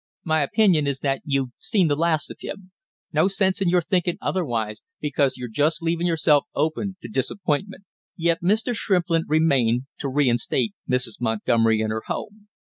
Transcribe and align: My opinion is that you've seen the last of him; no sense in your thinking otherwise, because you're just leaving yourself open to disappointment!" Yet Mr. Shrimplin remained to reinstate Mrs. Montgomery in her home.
My 0.23 0.41
opinion 0.41 0.87
is 0.87 1.01
that 1.01 1.21
you've 1.25 1.51
seen 1.59 1.87
the 1.87 1.95
last 1.95 2.31
of 2.31 2.37
him; 2.39 2.71
no 3.13 3.27
sense 3.27 3.61
in 3.61 3.69
your 3.69 3.83
thinking 3.83 4.17
otherwise, 4.19 4.81
because 4.99 5.37
you're 5.37 5.47
just 5.47 5.83
leaving 5.83 6.07
yourself 6.07 6.45
open 6.55 6.97
to 7.03 7.07
disappointment!" 7.07 7.83
Yet 8.17 8.41
Mr. 8.41 8.73
Shrimplin 8.75 9.25
remained 9.27 9.83
to 9.99 10.09
reinstate 10.09 10.73
Mrs. 10.89 11.21
Montgomery 11.21 11.81
in 11.81 11.91
her 11.91 12.01
home. 12.07 12.47